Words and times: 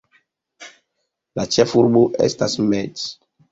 La 1.41 1.45
ĉefurbo 1.57 2.03
estas 2.31 2.59
Metz. 2.75 3.07